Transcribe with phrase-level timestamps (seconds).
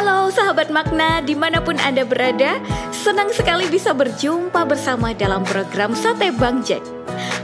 [0.00, 2.56] Halo sahabat makna di mana pun Anda berada
[2.88, 6.80] Senang sekali bisa berjumpa bersama dalam program Sate Bang Jack.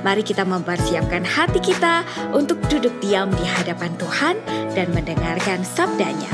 [0.00, 2.00] Mari kita mempersiapkan hati kita
[2.32, 4.40] untuk duduk diam di hadapan Tuhan
[4.72, 6.32] dan mendengarkan sabdanya.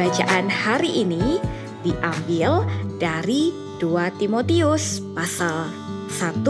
[0.00, 1.36] Bacaan hari ini
[1.84, 2.64] diambil
[2.96, 3.52] dari
[3.84, 5.68] 2 Timotius pasal
[6.08, 6.40] 1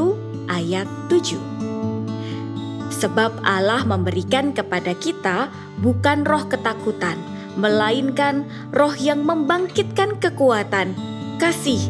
[0.54, 5.50] ayat 7 Sebab Allah memberikan kepada kita
[5.82, 7.16] bukan roh ketakutan,
[7.58, 10.94] melainkan roh yang membangkitkan kekuatan,
[11.38, 11.80] kasih,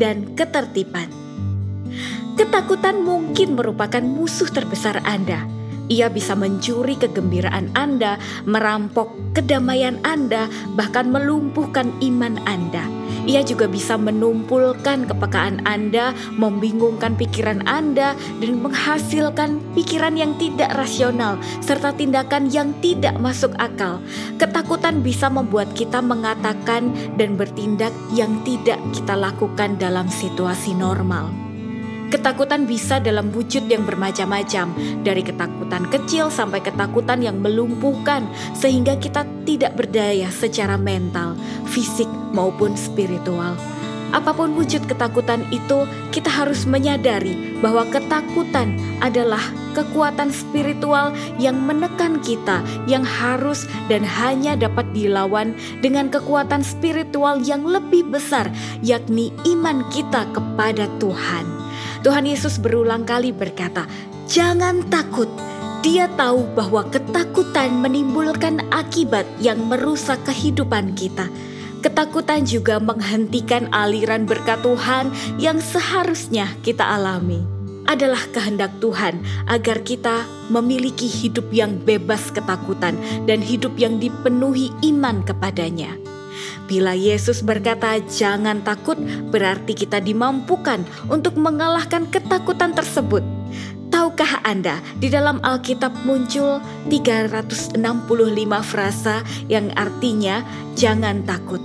[0.00, 1.08] dan ketertiban.
[2.38, 5.44] Ketakutan mungkin merupakan musuh terbesar Anda.
[5.90, 8.16] Ia bisa mencuri kegembiraan Anda,
[8.46, 10.46] merampok kedamaian Anda,
[10.78, 12.99] bahkan melumpuhkan iman Anda.
[13.30, 21.38] Ia juga bisa menumpulkan kepekaan Anda, membingungkan pikiran Anda, dan menghasilkan pikiran yang tidak rasional
[21.62, 24.02] serta tindakan yang tidak masuk akal.
[24.34, 31.49] Ketakutan bisa membuat kita mengatakan dan bertindak yang tidak kita lakukan dalam situasi normal.
[32.10, 34.74] Ketakutan bisa dalam wujud yang bermacam-macam,
[35.06, 41.38] dari ketakutan kecil sampai ketakutan yang melumpuhkan, sehingga kita tidak berdaya secara mental,
[41.70, 43.54] fisik, maupun spiritual.
[44.10, 49.42] Apa pun wujud ketakutan itu, kita harus menyadari bahwa ketakutan adalah
[49.78, 52.58] kekuatan spiritual yang menekan kita,
[52.90, 58.50] yang harus dan hanya dapat dilawan dengan kekuatan spiritual yang lebih besar,
[58.82, 61.59] yakni iman kita kepada Tuhan.
[62.00, 63.84] Tuhan Yesus berulang kali berkata,
[64.24, 65.28] "Jangan takut."
[65.80, 71.24] Dia tahu bahwa ketakutan menimbulkan akibat yang merusak kehidupan kita.
[71.80, 75.08] Ketakutan juga menghentikan aliran berkat Tuhan
[75.40, 77.40] yang seharusnya kita alami.
[77.88, 85.24] Adalah kehendak Tuhan agar kita memiliki hidup yang bebas ketakutan dan hidup yang dipenuhi iman
[85.24, 85.96] kepadanya.
[86.70, 88.96] Bila Yesus berkata, "Jangan takut,"
[89.30, 93.22] berarti kita dimampukan untuk mengalahkan ketakutan tersebut.
[93.90, 100.46] Tahukah Anda, di dalam Alkitab muncul 365 frasa yang artinya
[100.78, 101.58] "jangan takut".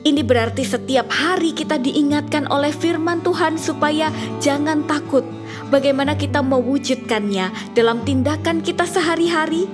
[0.00, 4.08] Ini berarti setiap hari kita diingatkan oleh firman Tuhan supaya
[4.40, 5.22] jangan takut.
[5.68, 9.68] Bagaimana kita mewujudkannya dalam tindakan kita sehari-hari?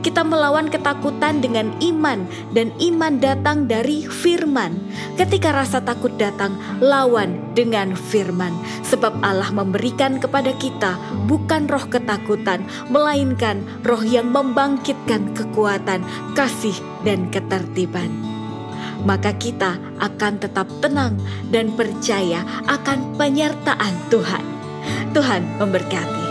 [0.00, 4.78] Kita melawan ketakutan dengan iman, dan iman datang dari firman.
[5.18, 8.54] Ketika rasa takut datang, lawan dengan firman,
[8.86, 17.28] sebab Allah memberikan kepada kita bukan roh ketakutan, melainkan roh yang membangkitkan kekuatan, kasih, dan
[17.28, 18.10] ketertiban.
[19.02, 21.18] Maka kita akan tetap tenang
[21.50, 24.44] dan percaya akan penyertaan Tuhan.
[25.10, 26.21] Tuhan memberkati.